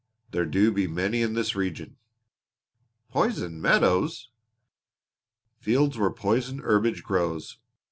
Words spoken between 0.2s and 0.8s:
There do